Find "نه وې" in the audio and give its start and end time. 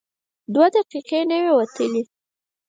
1.29-1.51